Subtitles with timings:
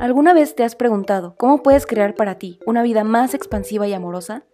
[0.00, 3.92] ¿Alguna vez te has preguntado cómo puedes crear para ti una vida más expansiva y
[3.92, 4.44] amorosa?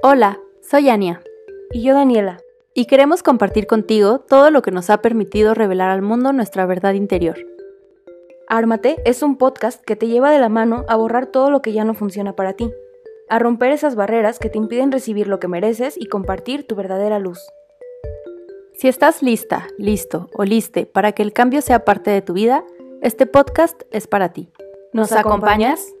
[0.00, 1.22] Hola, soy Ania.
[1.72, 2.38] Y yo Daniela.
[2.72, 6.94] Y queremos compartir contigo todo lo que nos ha permitido revelar al mundo nuestra verdad
[6.94, 7.36] interior.
[8.46, 11.72] Ármate es un podcast que te lleva de la mano a borrar todo lo que
[11.72, 12.70] ya no funciona para ti,
[13.28, 17.18] a romper esas barreras que te impiden recibir lo que mereces y compartir tu verdadera
[17.18, 17.40] luz.
[18.74, 22.64] Si estás lista, listo o liste para que el cambio sea parte de tu vida,
[23.04, 24.50] este podcast es para ti.
[24.94, 25.92] ¿Nos, acompañas?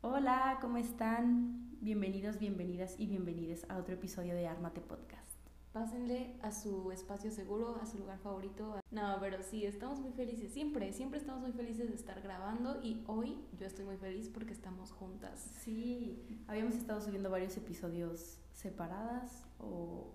[0.00, 1.78] Hola, ¿cómo están?
[1.80, 5.38] Bienvenidos, bienvenidas y bienvenidas a otro episodio de Ármate Podcast.
[5.72, 8.80] Pásenle a su espacio seguro, a su lugar favorito.
[8.90, 10.52] No, pero sí, estamos muy felices.
[10.52, 14.54] Siempre, siempre estamos muy felices de estar grabando y hoy yo estoy muy feliz porque
[14.54, 15.38] estamos juntas.
[15.60, 20.08] Sí, habíamos estado subiendo varios episodios separadas o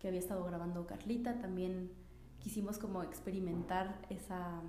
[0.00, 1.38] que había estado grabando Carlita.
[1.38, 2.07] También
[2.40, 4.62] quisimos como experimentar esa,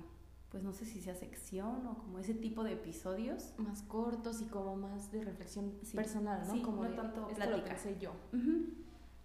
[0.50, 3.52] pues no sé si sea sección o como ese tipo de episodios.
[3.58, 6.52] Más cortos y como más de reflexión personal, ¿no?
[6.52, 7.56] Sí, como no de, tanto esto plática.
[7.56, 8.12] lo pensé yo.
[8.32, 8.66] Ujú.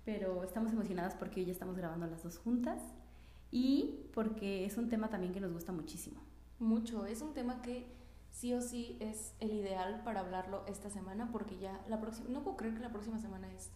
[0.03, 2.81] Pero estamos emocionadas porque hoy ya estamos grabando las dos juntas
[3.51, 6.21] y porque es un tema también que nos gusta muchísimo.
[6.59, 7.05] Mucho.
[7.05, 7.87] Es un tema que
[8.29, 12.29] sí o sí es el ideal para hablarlo esta semana porque ya la próxima...
[12.29, 13.71] No puedo creer que la próxima semana es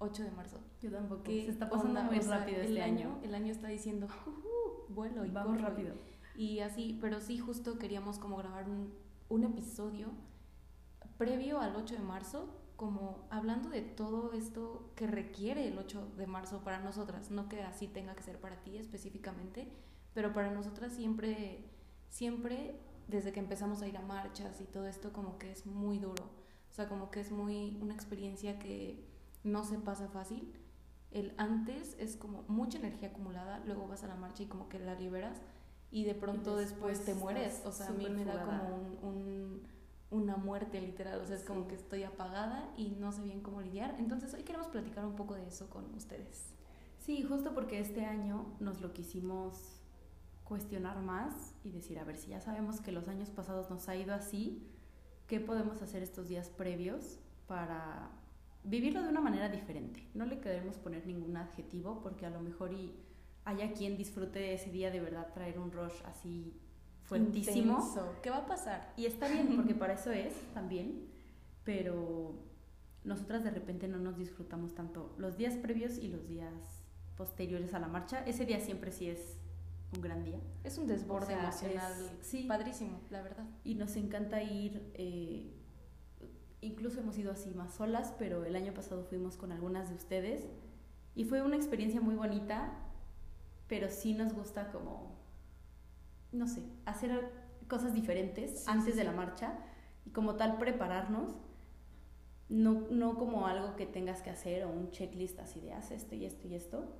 [0.00, 0.58] 8 de marzo.
[0.82, 1.22] Yo tampoco.
[1.22, 2.10] ¿Qué Se está pasando onda?
[2.10, 3.18] muy O sea, rápido el este año.
[3.22, 5.94] El año está diciendo, "Ujú, vuelo y Vamos corro", y- rápido.
[6.34, 8.92] Y así, pero sí, justo queríamos como grabar un,
[9.28, 10.08] un episodio
[11.18, 16.26] previo al 8 de marzo, como hablando de todo esto que requiere el 8 de
[16.26, 19.70] marzo para nosotras, no que así tenga que ser para ti específicamente,
[20.14, 21.66] pero para nosotras siempre,
[22.08, 25.98] siempre, desde que empezamos a ir a marchas y todo esto, como que es muy
[25.98, 26.24] duro,
[26.70, 29.04] o sea, como que es muy una experiencia que
[29.44, 30.52] no se pasa fácil.
[31.10, 34.78] El antes es como mucha energía acumulada, luego vas a la marcha y como que
[34.78, 35.40] la liberas
[35.90, 37.62] y de pronto después, después te mueres.
[37.64, 39.62] O sea, a mí me da como un, un-
[40.12, 41.20] una muerte literal.
[41.20, 43.94] O sea, es como que estoy apagada y no sé bien cómo lidiar.
[43.98, 46.46] Entonces hoy queremos platicar un poco de eso con ustedes.
[46.98, 49.80] Sí, justo porque este año nos lo quisimos
[50.44, 53.94] cuestionar más y decir, a ver, si ya sabemos que los años pasados nos ha
[53.96, 54.66] ido así,
[55.28, 58.10] ¿qué podemos hacer estos días previos para
[58.64, 60.08] vivirlo de una manera diferente?
[60.14, 62.92] No le queremos poner ningún adjetivo porque a lo mejor y
[63.44, 66.54] haya quien disfrute ese día de verdad traer un rush así
[67.04, 67.74] fuertísimo.
[67.78, 68.12] Intenso.
[68.22, 68.92] ¿Qué va a pasar?
[68.96, 71.06] Y está bien, porque para eso es también,
[71.64, 72.34] pero
[73.04, 76.52] nosotras de repente no nos disfrutamos tanto los días previos y los días
[77.16, 78.24] posteriores a la marcha.
[78.26, 79.38] Ese día siempre sí es
[79.94, 80.38] un gran día.
[80.62, 82.44] Es un desborde O sea, emocional es- sí.
[82.46, 83.44] padrísimo, la verdad.
[83.64, 85.52] Y nos encanta ir, eh,
[86.62, 90.48] incluso hemos ido así más solas, pero el año pasado fuimos con algunas de ustedes
[91.14, 92.72] y fue una experiencia muy bonita,
[93.68, 95.16] pero sí nos gusta como,
[96.32, 97.30] no sé, hacer
[97.68, 99.58] cosas diferentes Sí, antes sí, de la marcha
[100.04, 101.36] y como tal prepararnos,
[102.48, 106.14] no, no como algo que tengas que hacer o un checklist así de haz esto
[106.14, 106.96] y esto y esto,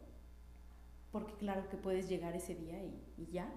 [1.13, 3.53] porque claro que puedes llegar ese día y, y ya.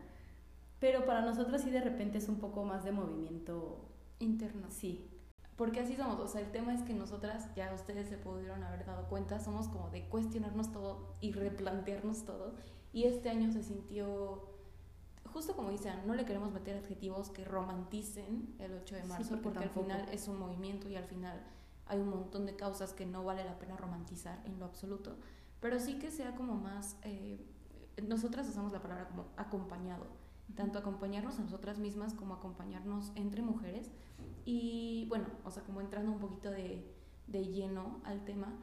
[0.80, 3.90] Pero para nosotras sí de repente es un poco más de movimiento,
[4.20, 4.70] Interno.
[4.70, 5.13] sí.
[5.56, 8.86] Porque así somos, o sea, el tema es que nosotras, ya ustedes se pudieron haber
[8.86, 12.56] dado cuenta, somos como de cuestionarnos todo y replantearnos todo.
[12.92, 14.50] Y este año se sintió,
[15.32, 19.30] justo como dicen, no le queremos meter adjetivos que romanticen el 8 de Sí, marzo,
[19.42, 21.44] porque porque, al final es un movimiento y al final
[21.86, 25.18] hay un montón de causas que no vale la pena romantizar en lo absoluto.
[25.60, 27.40] Pero sí que sea como más, eh,
[28.02, 30.08] nosotras usamos la palabra como acompañado,
[30.56, 33.92] tanto acompañarnos a nosotras mismas como acompañarnos entre mujeres.
[34.46, 36.86] Y bueno, o sea, como entrando un poquito de,
[37.28, 38.54] de lleno al tema,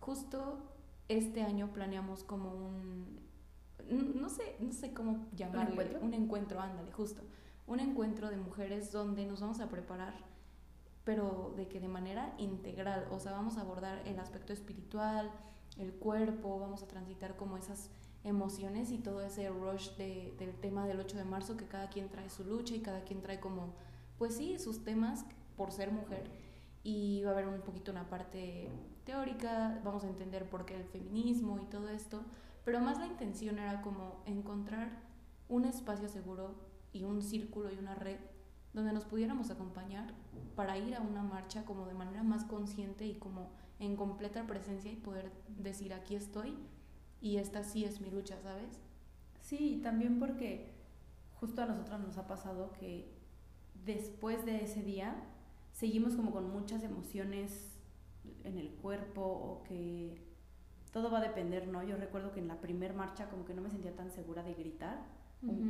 [0.00, 0.58] justo
[1.08, 3.20] este año planeamos como un,
[3.90, 6.00] no sé, no sé cómo llamarlo, encuentro?
[6.00, 7.22] un encuentro, ándale, justo,
[7.66, 10.14] un encuentro de mujeres donde nos vamos a preparar,
[11.04, 15.30] pero de que de manera integral, o sea, vamos a abordar el aspecto espiritual,
[15.78, 17.90] el cuerpo, vamos a transitar como esas
[18.24, 22.08] emociones y todo ese rush de- del tema del 8 de marzo, que cada quien
[22.08, 23.72] trae su lucha y cada quien trae como,
[24.18, 25.24] pues sí, sus temas
[25.56, 26.30] por ser mujer.
[26.82, 28.68] Y va a haber un poquito una parte
[29.04, 32.22] teórica, vamos a entender por qué el feminismo y todo esto,
[32.64, 34.90] pero más la intención era como encontrar
[35.48, 36.54] un espacio seguro
[36.92, 38.18] y un círculo y una red
[38.72, 40.14] donde nos pudiéramos acompañar
[40.54, 43.48] para ir a una marcha como de manera más consciente y como
[43.80, 46.56] en completa presencia y poder decir aquí estoy
[47.20, 48.80] y esta sí es mi lucha, ¿sabes?
[49.40, 50.72] Sí, y también porque
[51.34, 53.10] justo a nosotros nos ha pasado que
[53.84, 55.16] después de ese día
[55.72, 57.78] seguimos como con muchas emociones
[58.44, 60.22] en el cuerpo o que
[60.92, 61.82] todo va a depender, ¿no?
[61.82, 64.54] Yo recuerdo que en la primer marcha como que no me sentía tan segura de
[64.54, 64.98] gritar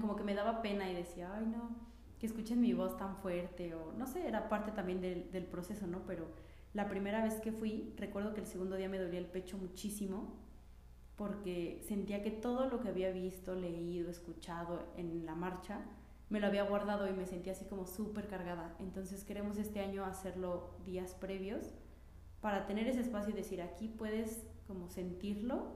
[0.01, 1.77] como que me daba pena y decía, ay no,
[2.19, 5.87] que escuchen mi voz tan fuerte o no sé, era parte también del, del proceso,
[5.87, 6.01] ¿no?
[6.07, 6.27] Pero
[6.75, 10.35] la primera vez que fui, recuerdo que el segundo día me dolía el pecho muchísimo
[11.21, 15.83] porque sentía que todo lo que había visto, leído, escuchado en la marcha,
[16.31, 18.75] me lo había guardado y me sentía así como súper cargada.
[18.79, 21.75] Entonces queremos este año hacerlo días previos
[22.41, 25.67] para tener ese espacio y decir, aquí puedes como sentirlo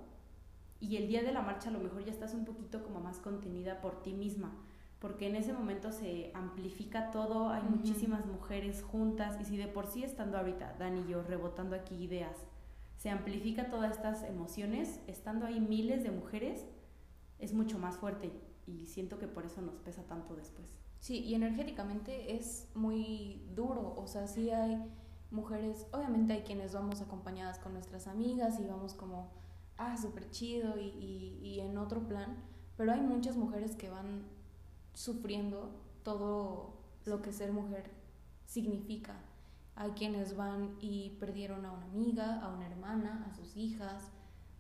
[0.81, 3.19] y el día de la marcha a lo mejor ya estás un poquito como más
[3.19, 4.57] contenida por ti misma,
[4.99, 9.89] porque en ese momento se amplifica todo, hay muchísimas mujeres juntas y si de por
[9.89, 12.47] sí estando ahorita, Dani y yo, rebotando aquí ideas,
[13.05, 16.65] se amplifica todas estas emociones, estando ahí miles de mujeres,
[17.39, 18.33] es mucho más fuerte
[18.67, 20.67] y siento que por eso nos pesa tanto después.
[21.01, 24.83] Sí, y energéticamente es muy duro, o sea, sí hay
[25.31, 29.31] mujeres, obviamente hay quienes vamos acompañadas con nuestras amigas y vamos como,
[29.77, 32.39] ah, súper chido y, y, y en otro plan,
[32.79, 34.23] pero hay muchas mujeres que van
[34.95, 37.91] sufriendo todo lo que ser mujer
[38.47, 39.15] significa
[39.77, 44.11] hay quienes van y perdieron a una amiga, a una hermana, a sus hijas,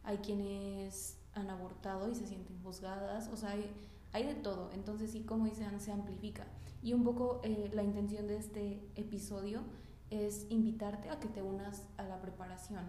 [0.02, 3.70] hay quienes han abortado y se sienten juzgadas, o sea, hay,
[4.12, 6.46] hay de todo, entonces sí, como dicen, se amplifica.
[6.82, 9.62] Y un poco eh, la intención de este episodio
[10.10, 12.84] es invitarte a que te unas a la preparación.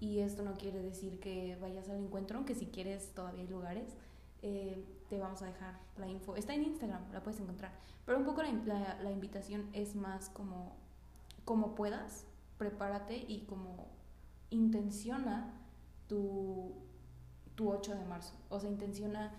[0.00, 3.96] Y esto no quiere decir que vayas al encuentro, aunque si quieres todavía hay lugares.
[4.42, 6.36] Eh, te vamos a dejar la info.
[6.36, 7.72] Está en Instagram, la puedes encontrar.
[8.04, 10.76] Pero un poco la, la invitación es más como
[11.44, 12.26] como puedas,
[12.58, 13.88] prepárate y como
[14.50, 15.52] intenciona
[16.08, 16.74] tu,
[17.54, 18.34] tu 8 de marzo.
[18.48, 19.32] O sea, intenciona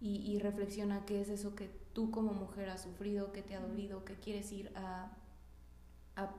[0.00, 4.04] y, reflexiona qué es eso que tú como mujer has sufrido, que te ha dolido,
[4.04, 5.10] que quieres ir a,
[6.14, 6.30] a,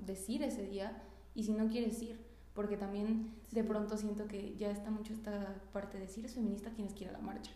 [0.00, 1.02] decir ese día
[1.34, 2.24] y si no quieres ir,
[2.54, 6.70] porque también de pronto siento que ya está mucho esta parte de si eres feminista
[6.70, 7.52] tienes que ir a la marcha.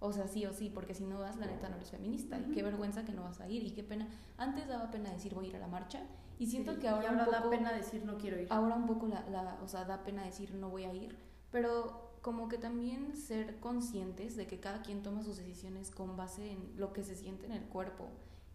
[0.00, 2.38] O sea, sí o sí, porque si no vas, la neta no eres feminista.
[2.38, 3.64] Y qué vergüenza que no vas a ir.
[3.64, 4.08] Y qué pena.
[4.36, 6.02] Antes daba pena decir voy a ir a la marcha.
[6.38, 7.10] Y siento que ahora.
[7.10, 8.46] ahora da pena decir no quiero ir.
[8.50, 11.16] Ahora un poco la, la, o sea, da pena decir no voy a ir.
[11.50, 16.52] Pero como que también ser conscientes de que cada quien toma sus decisiones con base
[16.52, 18.08] en lo que se siente en el cuerpo.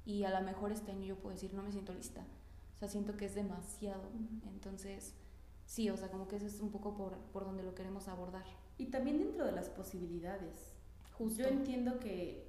[0.05, 2.21] Y a lo mejor este año yo puedo decir no me siento lista.
[2.75, 4.03] O sea, siento que es demasiado.
[4.47, 5.13] Entonces,
[5.65, 8.45] sí, o sea, como que eso es un poco por, por donde lo queremos abordar.
[8.77, 10.72] Y también dentro de las posibilidades
[11.37, 12.47] yo entiendo que,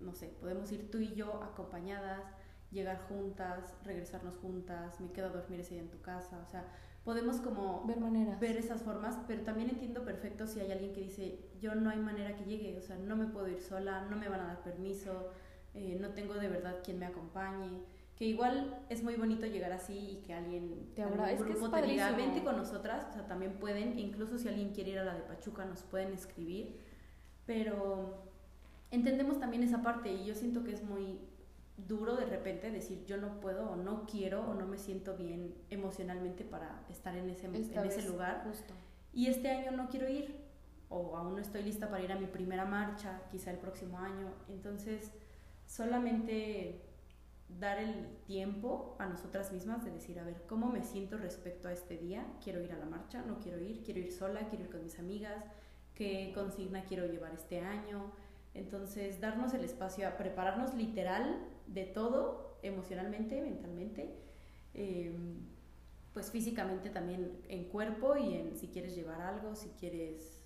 [0.00, 2.22] no sé, podemos ir tú y yo acompañadas,
[2.70, 6.64] llegar juntas, regresarnos juntas, me quedo a dormir ese día en tu casa, o sea,
[7.04, 11.00] podemos como ver maneras, ver esas formas, pero también entiendo perfecto si hay alguien que
[11.00, 14.16] dice, yo no hay manera que llegue, o sea, no me puedo ir sola, no
[14.16, 15.32] me van a dar permiso,
[15.74, 17.82] eh, no tengo de verdad quien me acompañe,
[18.14, 21.70] que igual es muy bonito llegar así y que alguien te abra, es que es
[21.70, 25.04] te diga, vente con nosotras, o sea, también pueden, incluso si alguien quiere ir a
[25.04, 26.87] la de Pachuca, nos pueden escribir
[27.48, 28.28] pero
[28.90, 31.18] entendemos también esa parte y yo siento que es muy
[31.78, 35.54] duro de repente decir yo no puedo o no quiero o no me siento bien
[35.70, 38.44] emocionalmente para estar en ese, en ese lugar.
[39.14, 40.36] Y este año no quiero ir
[40.90, 44.30] o aún no estoy lista para ir a mi primera marcha, quizá el próximo año.
[44.50, 45.10] Entonces,
[45.64, 46.82] solamente
[47.48, 51.72] dar el tiempo a nosotras mismas de decir, a ver, ¿cómo me siento respecto a
[51.72, 52.26] este día?
[52.44, 53.22] ¿Quiero ir a la marcha?
[53.22, 53.82] ¿No quiero ir?
[53.82, 54.48] ¿Quiero ir sola?
[54.50, 55.46] ¿Quiero ir con mis amigas?
[55.98, 58.12] Qué consigna quiero llevar este año.
[58.54, 64.16] Entonces, darnos el espacio a prepararnos literal de todo, emocionalmente, mentalmente,
[64.74, 65.40] em,
[66.14, 70.40] pues físicamente también en cuerpo y en si quieres llevar algo, si quieres,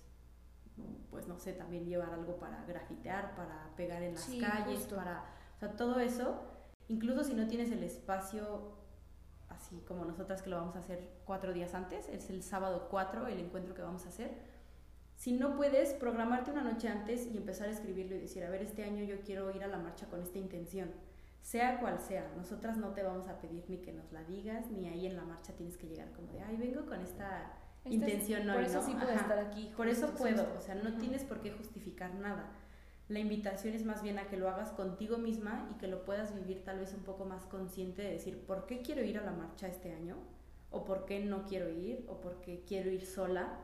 [1.09, 5.23] pues no sé, también llevar algo para grafitear, para pegar en las calles, para,
[5.55, 6.41] o sea, todo eso,
[6.87, 8.77] incluso si no tienes el espacio
[9.49, 13.27] así como nosotras que lo vamos a hacer cuatro días antes, es el sábado 4
[13.27, 14.52] el encuentro que vamos a hacer
[15.23, 18.61] si no puedes, programarte una noche antes y empezar a escribirlo y decir, a ver,
[18.61, 20.91] este año yo quiero ir a la marcha con esta intención,
[21.41, 22.29] sea cual sea.
[22.35, 25.23] Nosotras no te vamos a pedir ni que nos la digas, ni ahí en la
[25.23, 27.53] marcha tienes que llegar como de, ay, vengo con esta
[27.85, 29.71] intención Por eso sí puedo estar aquí.
[29.77, 32.51] Por eso puedo, o sea, no tienes por qué justificar nada.
[33.07, 36.35] La invitación es más bien a que lo hagas contigo misma y que lo puedas
[36.35, 39.31] vivir tal vez un poco más consciente de decir, ¿por qué quiero ir a la
[39.31, 40.17] marcha este año?
[40.69, 42.03] ¿O por qué no quiero ir?
[42.09, 43.57] ¿O por qué quiero ir sola?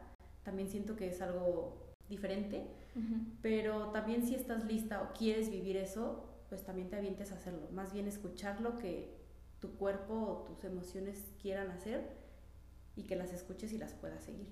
[0.50, 1.78] También siento que es algo
[2.10, 2.66] diferente,
[3.40, 7.70] pero también si estás lista o quieres vivir eso, pues también te avientes a hacerlo,
[7.72, 9.16] más bien escuchar lo que
[9.60, 12.18] tu cuerpo o tus emociones quieran hacer
[12.96, 14.50] y que las escuches y las puedas seguir.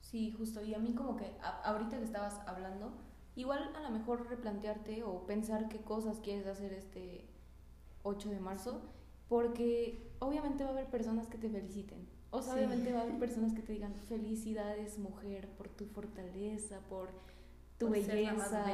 [0.00, 1.30] Sí, justo, y a mí como que
[1.62, 2.98] ahorita que estabas hablando,
[3.36, 7.28] igual a lo mejor replantearte o pensar qué cosas quieres hacer este
[8.02, 8.82] 8 de marzo,
[9.28, 13.18] porque obviamente va a haber personas que te feliciten, o sea, obviamente va a haber
[13.18, 17.08] personas que te digan felicidades mujer por tu fortaleza, por
[17.78, 18.64] tu Por belleza,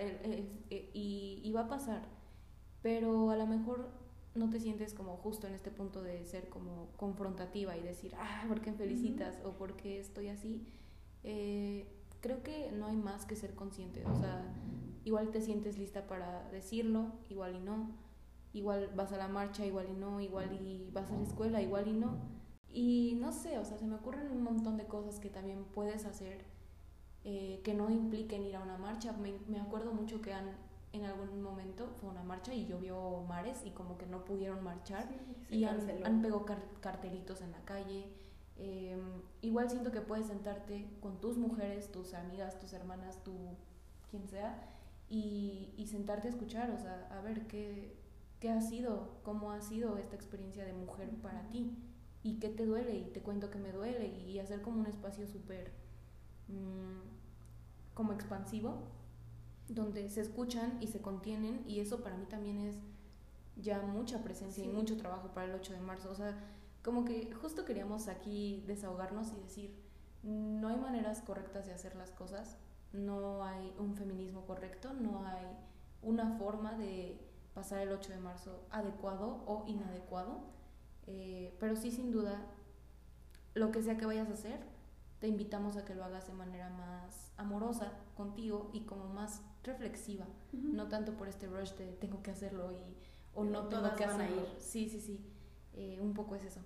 [0.00, 2.02] el- el- el- y, y va a pasar.
[2.82, 3.88] Pero a lo mejor
[4.34, 8.44] no te sientes como justo en este punto de ser como confrontativa y decir, ah,
[8.48, 9.38] ¿por qué me felicitas?
[9.44, 10.66] o ¿por qué estoy así?
[11.24, 11.86] Eh,
[12.20, 14.04] creo que no hay más que ser consciente.
[14.06, 14.44] O sea,
[15.04, 17.90] igual te sientes lista para decirlo, igual y no.
[18.52, 20.20] Igual vas a la marcha, igual y no.
[20.20, 22.18] Igual y vas a la escuela, igual y no.
[22.72, 26.04] Y no sé, o sea, se me ocurren un montón de cosas que también puedes
[26.04, 26.44] hacer
[27.24, 29.12] eh, que no impliquen ir a una marcha.
[29.12, 30.50] Me, me acuerdo mucho que han,
[30.92, 35.08] en algún momento fue una marcha y llovió mares y como que no pudieron marchar
[35.50, 38.06] y han, han pegado car- cartelitos en la calle.
[38.56, 38.96] Eh,
[39.42, 43.32] igual siento que puedes sentarte con tus mujeres, tus amigas, tus hermanas, tu
[44.10, 44.68] quien sea,
[45.08, 47.96] y, y sentarte a escuchar, o sea, a ver qué,
[48.40, 51.76] qué ha sido, cómo ha sido esta experiencia de mujer para ti
[52.22, 55.26] y qué te duele y te cuento que me duele y hacer como un espacio
[55.26, 55.72] súper
[56.48, 58.82] mm, como expansivo
[59.68, 62.76] donde se escuchan y se contienen y eso para mí también es
[63.56, 66.10] ya mucha presencia y mucho trabajo para el 8 de marzo.
[66.10, 66.36] O sea,
[66.82, 69.76] como que justo queríamos aquí desahogarnos y decir,
[70.22, 72.56] no hay maneras correctas de hacer las cosas,
[72.92, 75.46] no hay un feminismo correcto, no hay
[76.02, 77.20] una forma de
[77.54, 80.40] pasar el 8 de marzo adecuado o inadecuado,
[81.12, 82.40] eh, pero sí sin duda,
[83.54, 84.60] lo que sea que vayas a hacer,
[85.18, 90.26] te invitamos a que lo hagas de manera más amorosa contigo y como más reflexiva,
[90.72, 92.96] no tanto por este rush de tengo que hacerlo y
[93.34, 94.42] o no tengo Todas que van a hacerlo.
[94.42, 94.48] ir.
[94.58, 95.20] Sí, sí, sí.
[95.72, 96.60] Eh, un poco es eso.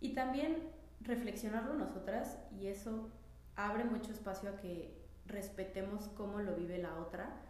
[0.00, 0.56] Y también
[1.00, 3.10] reflexionarlo nosotras y eso
[3.56, 7.40] abre mucho espacio a que respetemos cómo lo vive la otra,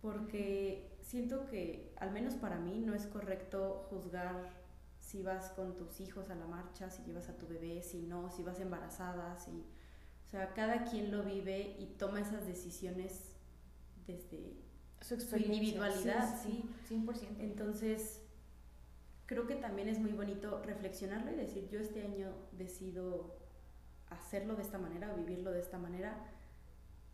[0.00, 4.50] porque siento que, al menos para mí, no es correcto juzgar
[5.02, 8.30] si vas con tus hijos a la marcha, si llevas a tu bebé, si no,
[8.30, 9.50] si vas embarazada, si...
[9.50, 13.34] O sea, cada quien lo vive y toma esas decisiones
[14.06, 14.56] desde
[15.02, 17.40] Su experiencia, individualidad, sí, sí, 100%.
[17.40, 18.22] entonces,
[19.26, 23.36] creo que también es muy bonito reflexionarlo y decir, yo este año decido
[24.08, 26.16] hacerlo de esta manera o vivirlo de esta manera.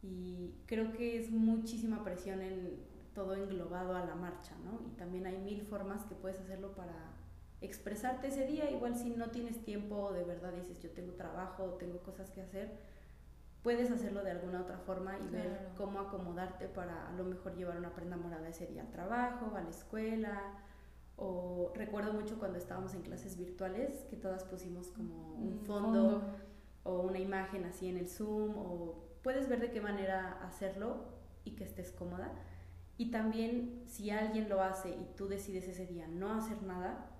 [0.02, 4.80] Y creo que es muchísima presión en todo englobado a la marcha, ¿no?
[4.86, 7.16] Y también hay mil formas que puedes hacerlo para
[7.60, 8.70] expresarte ese día.
[8.70, 12.30] Igual si no tienes tiempo o de verdad dices, yo tengo trabajo o tengo cosas
[12.30, 12.70] que hacer,
[13.62, 17.78] puedes hacerlo de alguna otra forma y ver cómo acomodarte para a lo mejor llevar
[17.78, 20.64] una prenda morada ese día al trabajo, a la escuela.
[21.16, 26.22] O recuerdo mucho cuando estábamos en clases virtuales que todas pusimos como un fondo,
[26.84, 31.04] o una imagen así en el Zoom o puedes ver de qué manera hacerlo
[31.44, 32.32] y que estés cómoda.
[32.96, 37.10] Y también si alguien lo hace y tú decides ese día no hacer nada,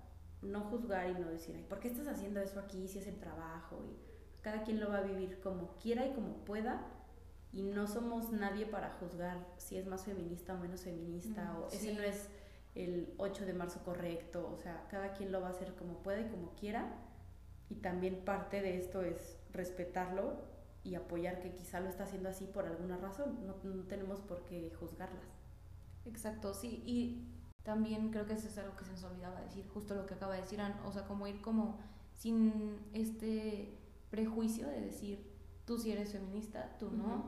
[0.41, 3.19] no juzgar y no decir, ay, ¿por qué estás haciendo eso aquí si es el
[3.19, 3.83] trabajo?
[3.85, 3.97] Y
[4.41, 6.85] cada quien lo va a vivir como quiera y como pueda.
[7.51, 11.67] Y no somos nadie para juzgar si es más feminista o menos feminista, Mm, o
[11.67, 12.29] ese no es
[12.75, 14.49] el 8 de marzo correcto.
[14.53, 16.93] O sea, cada quien lo va a hacer como pueda y como quiera.
[17.69, 20.43] Y también parte de esto es respetarlo
[20.83, 23.45] y apoyar que quizá lo está haciendo así por alguna razón.
[23.45, 25.25] No, no tenemos por qué juzgarlas.
[26.05, 26.83] Exacto, sí.
[26.85, 27.38] Y
[27.69, 30.33] también creo que eso es algo que se nos olvidaba decir, justo lo que acaba
[30.33, 31.77] de decir Ann, o sea, como ir como
[32.15, 33.77] sin este
[34.09, 35.23] prejuicio de decir,
[35.65, 37.23] tú sí eres feminista, tú no, Ujú.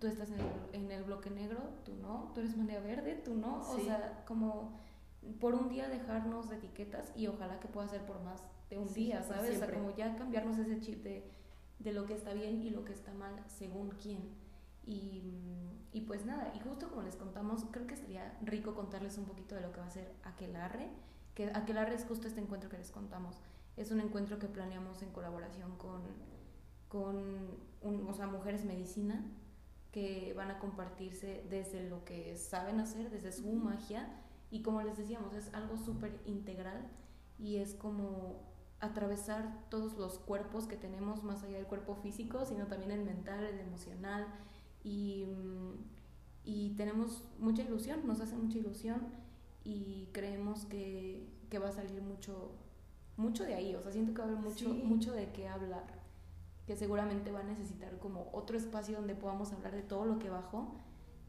[0.00, 3.34] tú estás en el, en el bloque negro, tú no, tú eres marea verde, tú
[3.34, 4.80] no, o sea, como
[5.38, 8.88] por un día dejarnos de etiquetas y ojalá que pueda ser por más de un
[8.88, 9.54] Sí, día, ¿sabes?
[9.54, 11.30] O sea, como ya cambiarnos ese chip de,
[11.78, 14.34] de lo que está bien y lo que está mal según quién.
[14.88, 19.26] Y, y pues nada, y justo como les contamos, creo que estaría rico contarles un
[19.26, 20.88] poquito de lo que va a ser Aquelarre,
[21.34, 23.36] que Aquelarre es justo este encuentro que les contamos.
[23.76, 26.00] Es un encuentro que planeamos en colaboración con,
[26.88, 27.16] con
[27.82, 29.22] un- o sea, Mujeres Medicina,
[29.92, 34.08] que van a compartirse desde lo que saben hacer, desde su magia,
[34.50, 36.88] y como les decíamos, es algo súper integral
[37.38, 38.40] y es como
[38.80, 43.44] atravesar todos los cuerpos que tenemos más allá del cuerpo físico, sino también el mental,
[43.44, 44.26] el emocional
[44.88, 45.24] y,
[46.44, 49.00] y tenemos mucha ilusión, nos hace mucha ilusión
[49.64, 52.52] y creemos que, que va a salir mucho,
[53.16, 54.82] mucho de ahí, o sea, siento que va a haber mucho, Sí.
[54.84, 55.84] mucho de qué hablar,
[56.66, 60.30] que seguramente va a necesitar como otro espacio donde podamos hablar de todo lo que
[60.30, 60.74] bajó,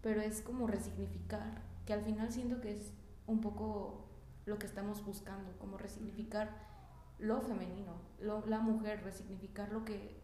[0.01, 2.93] pero es como resignificar, que al final siento que es
[3.27, 4.05] un poco
[4.45, 6.67] lo que estamos buscando, como resignificar
[7.19, 10.17] lo femenino, lo- la mujer, resignificar lo que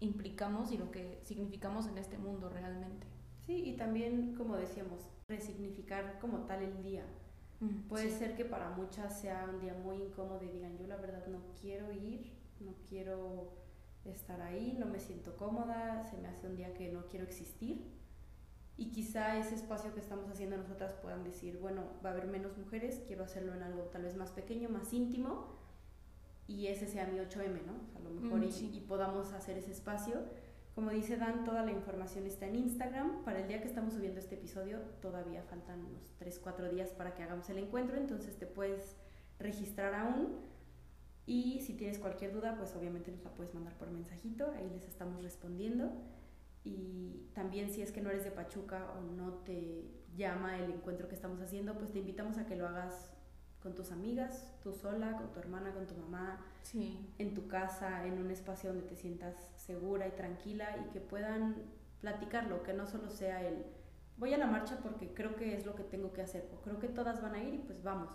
[0.00, 3.06] implicamos y lo que significamos en este mundo realmente.
[3.46, 7.04] Sí, y también, como decíamos, resignificar como tal el día.
[7.88, 8.18] Puede Sí.
[8.18, 11.38] ser que para muchas sea un día muy incómodo y digan, yo la verdad no
[11.60, 13.52] quiero ir, no quiero
[14.04, 17.94] estar ahí, no me siento cómoda, se me hace un día que no quiero existir.
[18.78, 22.58] y quizá ese espacio que estamos haciendo nosotras puedan decir, bueno, va a haber menos
[22.58, 25.46] mujeres, quiero hacerlo en algo tal vez más pequeño, más íntimo,
[26.46, 27.96] y ese sea mi 8M, ¿no?
[27.96, 30.22] a lo mejor Mm, y, y podamos hacer ese espacio.
[30.74, 33.24] Como dice Dan, toda la información está en Instagram.
[33.24, 37.14] Para el día que estamos subiendo este episodio, todavía faltan unos 3, 4 días para
[37.14, 38.96] que hagamos el encuentro, entonces te puedes
[39.38, 40.36] registrar aún.
[41.24, 44.86] Y si tienes cualquier duda, pues obviamente nos la puedes mandar por mensajito, ahí les
[44.86, 45.90] estamos respondiendo.
[46.62, 51.08] Y también si es que no eres de Pachuca o no te llama el encuentro
[51.08, 53.15] que estamos haciendo, pues te invitamos a que lo hagas
[53.66, 57.04] con tus amigas, tú sola, con tu hermana, con tu mamá, Sí.
[57.18, 61.56] en tu casa, en un espacio donde te sientas segura y tranquila y que puedan
[62.00, 63.64] platicarlo, que no solo sea el
[64.18, 66.78] voy a la marcha porque creo que es lo que tengo que hacer o creo
[66.78, 68.08] que todas van a ir y pues vamos,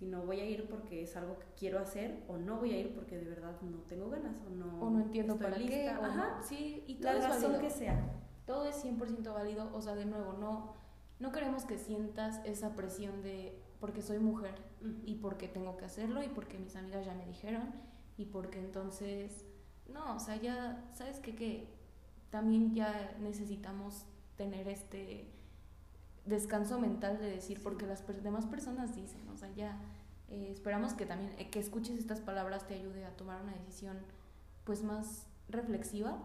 [0.00, 2.92] sino voy a ir porque es algo que quiero hacer o no voy a ir
[2.92, 5.76] porque de verdad no tengo ganas o no, O no entiendo estoy para lista.
[5.76, 5.96] qué.
[6.00, 6.42] O Ajá, no.
[6.42, 7.60] Sí, y todo la es razón válido.
[7.62, 8.10] que sea.
[8.46, 9.70] Todo es 100% válido.
[9.74, 10.74] O sea, de nuevo, no,
[11.20, 14.54] no queremos que sientas esa presión de porque soy mujer
[15.04, 17.74] y porque tengo que hacerlo y porque mis amigas ya me dijeron
[18.16, 19.44] y porque entonces,
[19.92, 21.34] no, o sea, ya, ¿sabes qué?
[21.34, 21.68] Que
[22.30, 24.06] también ya necesitamos
[24.36, 25.30] tener este
[26.24, 29.78] descanso mental de decir, porque las demás personas dicen, o sea, ya
[30.28, 33.98] eh, esperamos que también, eh, que escuches estas palabras te ayude a tomar una decisión
[34.64, 36.18] pues más reflexiva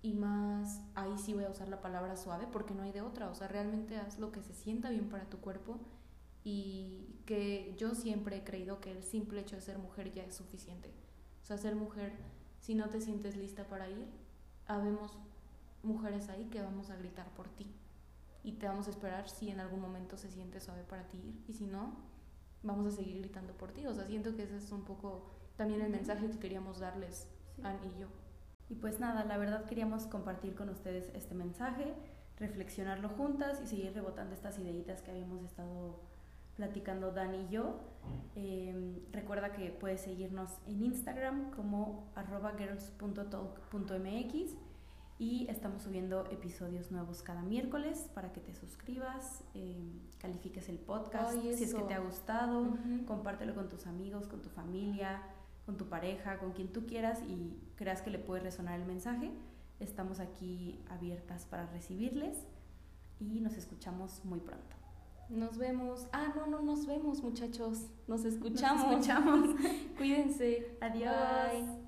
[0.00, 3.28] y más, ahí sí voy a usar la palabra suave porque no hay de otra,
[3.28, 5.78] o sea, realmente haz lo que se sienta bien para tu cuerpo
[6.44, 10.34] y que yo siempre he creído que el simple hecho de ser mujer ya es
[10.34, 10.90] suficiente.
[11.42, 12.12] O sea, ser mujer,
[12.60, 14.06] si no te sientes lista para ir,
[14.66, 15.16] habemos
[15.82, 17.66] mujeres ahí que vamos a gritar por ti
[18.42, 21.44] y te vamos a esperar si en algún momento se siente suave para ti ir
[21.48, 21.96] y si no,
[22.62, 23.86] vamos a seguir gritando por ti.
[23.86, 27.62] O sea, siento que ese es un poco también el mensaje que queríamos darles, Sí.
[27.62, 28.08] Ann y yo.
[28.68, 31.94] Y pues nada, la verdad queríamos compartir con ustedes este mensaje,
[32.36, 36.00] reflexionarlo juntas y seguir rebotando estas ideitas que habíamos estado
[36.56, 37.80] platicando Dan y yo.
[38.36, 44.54] Eh, recuerda que puedes seguirnos en Instagram como arroba girls.talk.mx
[45.18, 51.40] y estamos subiendo episodios nuevos cada miércoles para que te suscribas, eh, califiques el podcast
[51.40, 55.22] si es que te ha gustado, compártelo con tus amigos, con tu familia,
[55.66, 59.30] con tu pareja, con quien tú quieras y creas que le puede resonar el mensaje.
[59.80, 62.36] Estamos aquí abiertas para recibirles
[63.20, 64.83] y nos escuchamos muy pronto.
[65.28, 66.06] Nos vemos.
[66.12, 67.86] Ah, no, no nos vemos, muchachos.
[68.06, 68.82] Nos escuchamos.
[68.84, 69.56] Nos escuchamos.
[69.96, 70.76] Cuídense.
[70.80, 71.12] Adiós.
[71.52, 71.83] Bye.